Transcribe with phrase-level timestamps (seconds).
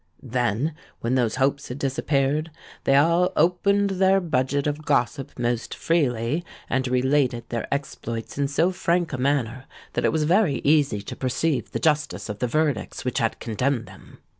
[0.23, 2.49] Then, when those hopes had disappeared,
[2.85, 8.71] they all opened their budget of gossip most freely, and related their exploits in so
[8.71, 13.05] frank a manner, that it was very easy to perceive the justice of the verdicts
[13.05, 14.17] which had condemned them.